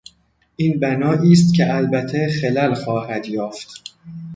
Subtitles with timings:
[0.55, 3.83] این بنائیست که البته خلل خواهد یافت